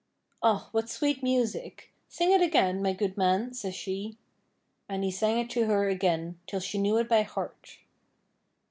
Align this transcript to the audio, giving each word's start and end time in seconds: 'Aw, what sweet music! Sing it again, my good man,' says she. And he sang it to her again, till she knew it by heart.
'Aw, 0.41 0.67
what 0.71 0.89
sweet 0.89 1.21
music! 1.21 1.93
Sing 2.09 2.31
it 2.31 2.41
again, 2.41 2.81
my 2.81 2.91
good 2.91 3.17
man,' 3.17 3.53
says 3.53 3.75
she. 3.75 4.17
And 4.89 5.03
he 5.03 5.11
sang 5.11 5.37
it 5.37 5.49
to 5.51 5.65
her 5.67 5.89
again, 5.89 6.39
till 6.47 6.59
she 6.59 6.79
knew 6.79 6.97
it 6.97 7.07
by 7.07 7.21
heart. 7.21 7.77